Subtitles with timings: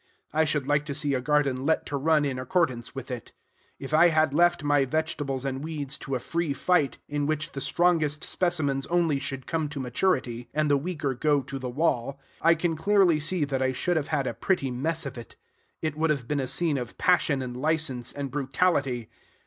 [0.33, 3.33] I should like to see a garden let to run in accordance with it.
[3.77, 7.61] If I had left my vegetables and weeds to a free fight, in which the
[7.61, 12.55] strongest specimens only should come to maturity, and the weaker go to the wall, I
[12.55, 15.35] can clearly see that I should have had a pretty mess of it.
[15.83, 19.07] It would have been a scene of passion and license and brutality.